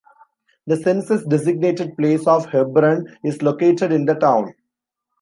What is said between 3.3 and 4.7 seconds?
located in the town.